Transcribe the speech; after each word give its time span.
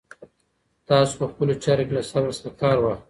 تاسو 0.89 1.13
په 1.19 1.25
خپلو 1.31 1.53
چارو 1.63 1.83
کې 1.87 1.93
له 1.97 2.03
صبر 2.11 2.31
څخه 2.39 2.57
کار 2.61 2.77
واخلئ. 2.79 2.99